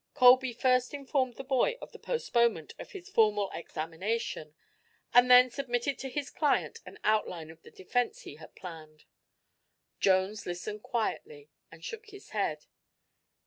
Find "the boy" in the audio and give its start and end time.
1.35-1.77